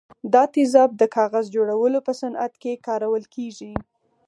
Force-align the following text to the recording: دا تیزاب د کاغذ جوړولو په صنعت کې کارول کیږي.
دا 0.33 0.43
تیزاب 0.55 0.89
د 0.97 1.03
کاغذ 1.15 1.45
جوړولو 1.55 1.99
په 2.07 2.11
صنعت 2.21 2.53
کې 2.61 2.81
کارول 2.87 3.23
کیږي. 3.35 3.73